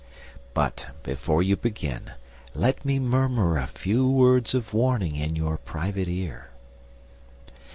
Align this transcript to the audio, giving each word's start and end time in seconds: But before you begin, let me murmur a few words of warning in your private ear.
But 0.55 0.87
before 1.03 1.43
you 1.43 1.55
begin, 1.55 2.13
let 2.55 2.83
me 2.83 2.97
murmur 2.97 3.59
a 3.59 3.67
few 3.67 4.09
words 4.09 4.55
of 4.55 4.73
warning 4.73 5.15
in 5.15 5.35
your 5.35 5.57
private 5.59 6.07
ear. 6.07 6.49